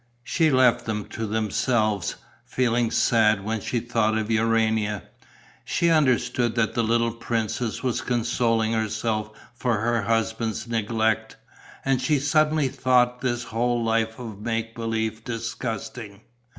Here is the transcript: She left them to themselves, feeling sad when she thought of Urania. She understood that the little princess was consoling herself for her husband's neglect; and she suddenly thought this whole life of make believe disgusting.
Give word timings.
She 0.23 0.49
left 0.49 0.87
them 0.87 1.05
to 1.09 1.27
themselves, 1.27 2.15
feeling 2.43 2.89
sad 2.89 3.45
when 3.45 3.61
she 3.61 3.79
thought 3.79 4.17
of 4.17 4.31
Urania. 4.31 5.03
She 5.63 5.91
understood 5.91 6.55
that 6.55 6.73
the 6.73 6.81
little 6.83 7.11
princess 7.11 7.83
was 7.83 8.01
consoling 8.01 8.73
herself 8.73 9.29
for 9.53 9.79
her 9.81 10.01
husband's 10.01 10.67
neglect; 10.67 11.35
and 11.85 12.01
she 12.01 12.17
suddenly 12.17 12.67
thought 12.67 13.21
this 13.21 13.43
whole 13.43 13.83
life 13.83 14.17
of 14.17 14.41
make 14.41 14.73
believe 14.73 15.23
disgusting. 15.23 16.21